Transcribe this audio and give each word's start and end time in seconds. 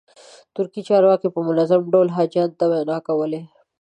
ترکي 0.55 0.81
چارواکو 0.87 1.27
به 1.29 1.33
په 1.35 1.41
منظم 1.47 1.81
ډول 1.93 2.07
حاجیانو 2.15 2.57
ته 2.59 2.65
ویناوې 2.71 3.05
کولې. 3.07 3.41